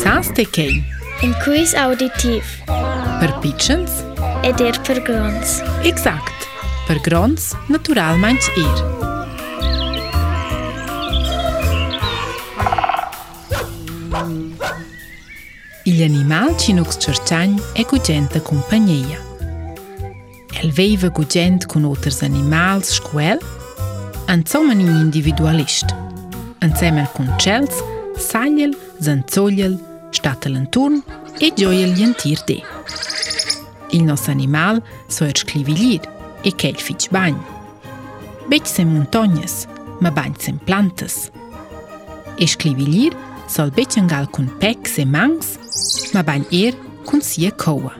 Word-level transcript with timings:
Sans 0.00 0.28
të 0.36 0.44
kej. 0.56 0.72
Inkuis 1.24 1.74
auditiv. 1.78 2.46
Për 3.20 3.32
pichens? 3.42 3.98
Edir 4.46 4.78
për 4.86 5.00
grons. 5.06 5.58
Exakt. 5.88 6.46
Për 6.88 7.00
grons, 7.06 7.50
natural 7.72 8.18
manç 8.22 8.48
ir. 8.56 8.82
Il 15.92 16.00
animal 16.06 16.56
që 16.62 16.78
nuk 16.78 16.92
së 16.94 17.04
qërçanj 17.10 17.58
e 17.82 17.88
ku 17.88 17.98
të 18.00 18.42
kompanjeja. 18.48 19.18
El 20.62 20.72
vejve 20.78 21.10
ku 21.10 21.24
gjendë 21.26 21.68
ku 21.68 21.82
notërës 21.84 22.22
animal 22.26 22.82
së 22.86 22.98
shkuel, 23.00 23.40
anëcomen 24.30 24.80
i 24.80 24.88
individualisht, 25.02 25.90
anëcemen 26.62 27.08
kun 27.16 27.32
qëllës, 27.42 27.80
Sagliel, 28.22 28.74
Zanzogliel, 29.00 29.78
Statelenturn 30.12 31.02
e 31.40 31.50
Gioiel 31.54 31.98
Jentirde. 31.98 32.62
Il 33.90 34.04
nostro 34.04 34.32
animal 34.32 34.80
so 35.08 35.24
er 35.26 35.36
sclivilir 35.36 36.00
e 36.44 36.52
ch'el 36.52 36.78
fich 36.78 37.10
bagn. 37.10 37.36
Bec 38.48 38.66
sem 38.66 38.88
montognes, 38.94 39.66
ma 40.00 40.10
bagn 40.10 40.36
sem 40.40 40.58
plantes. 40.58 41.30
E 42.38 42.46
sclivilir 42.46 43.12
sol 43.48 43.70
bec 43.74 43.98
angal 44.00 44.30
cun 44.32 44.48
pecs 44.62 44.96
e 44.98 45.04
mangs, 45.04 45.56
ma 46.14 46.22
bagn 46.22 46.46
er 46.52 46.74
cun 47.08 47.20
sia 47.20 47.50
coa. 47.52 47.92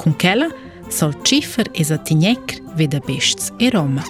Kun 0.00 0.16
chela 0.18 0.48
sol 0.90 1.14
cifer 1.24 1.68
e 1.74 1.84
satignecr 1.84 2.62
veda 2.74 3.00
bests 3.06 3.52
e 3.60 3.70
roma. 3.70 4.02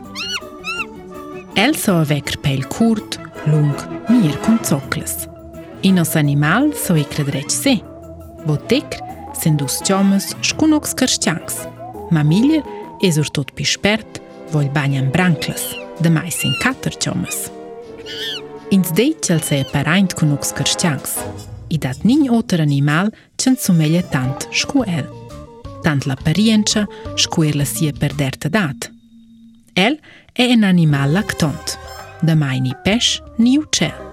El 1.57 1.75
so 1.79 1.99
a 2.01 2.07
e 2.07 2.09
vecr 2.15 2.41
pel 2.43 2.65
curt, 2.67 3.19
lung, 3.51 3.75
mirë 4.09 4.37
kun 4.45 4.59
coklës. 4.65 5.27
I 5.85 5.91
nos 5.93 6.15
animal 6.17 6.71
së 6.73 6.85
so 6.87 6.95
i 6.97 7.03
kredreq 7.09 7.51
se, 7.53 7.75
bo 8.47 8.57
tekr 8.71 9.01
se 9.37 9.51
ndus 9.53 9.81
qomës 9.85 10.31
shkunok 10.47 10.89
së 10.89 10.99
kërshqaks, 11.03 11.59
ma 12.15 12.23
milje 12.25 12.63
e 13.05 13.11
zurtut 13.13 13.53
pishpert, 13.59 14.21
voj 14.53 14.69
banjan 14.75 15.11
branklës, 15.13 15.67
dhe 16.01 16.13
majsin 16.15 16.55
katër 16.63 16.97
qomës. 17.05 17.43
Inc 18.73 18.93
dej 18.97 19.13
qëll 19.23 19.43
se 19.45 19.59
e 19.61 19.69
parajnët 19.75 20.17
ku 20.19 20.27
nuk 20.29 20.47
skërshqaks, 20.49 21.19
i 21.75 21.79
dat 21.83 22.05
një 22.07 22.17
një 22.25 22.33
otër 22.39 22.63
animal 22.65 23.11
që 23.41 23.53
në 23.55 23.61
sumelje 23.65 24.03
tant 24.13 24.49
shku 24.57 24.87
el. 24.89 25.09
Tant 25.85 26.07
la 26.09 26.17
përjen 26.25 26.65
që 26.71 26.87
shku 27.27 27.45
e 27.45 27.53
lësie 27.61 27.93
për 28.01 28.17
der 28.21 28.41
datë. 28.55 28.93
El 29.77 29.99
e 30.41 30.53
en 30.55 30.65
animal 30.69 31.13
laktontë 31.19 31.84
dhe 32.27 32.35
maj 32.39 32.59
një 32.65 32.73
pesh 32.85 33.19
një 33.43 33.53
u 33.61 33.65
qelë. 33.75 34.11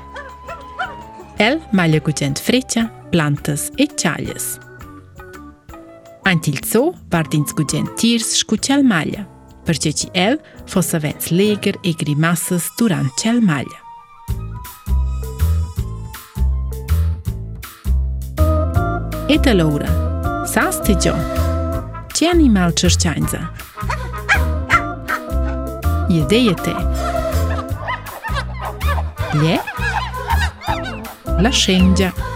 Elë 1.41 1.73
ma 1.75 1.87
lëgu 1.89 2.13
qenë 2.15 2.37
të 2.37 2.43
freqa, 2.45 2.83
plantës 3.13 3.67
e 3.81 3.87
qaljes. 3.99 4.53
Antil 6.29 6.59
të 6.61 6.67
lëco, 6.67 6.83
partinë 7.11 7.49
të 7.49 7.57
gëgjenë 7.59 7.93
tirs 7.99 8.29
shku 8.41 8.57
qelë 8.67 8.85
malja, 8.87 9.25
për 9.67 9.79
që 9.85 9.91
që 10.01 10.09
elë 10.25 10.67
fosë 10.71 11.01
vëndës 11.03 11.31
leger 11.35 11.79
e 11.88 11.95
grimasës 11.99 12.69
duran 12.79 13.09
qelë 13.21 13.43
malja. 13.49 13.79
E 19.33 19.39
të 19.41 19.53
lorë, 19.57 19.89
sa 20.51 20.67
të 20.79 20.97
që 21.07 22.25
animal 22.29 22.71
i 22.77 23.19
ha! 23.33 24.02
jedejete. 26.14 26.73
Gli 29.33 29.47
è 29.52 29.59
la 31.42 31.50
scendia. 31.50 32.31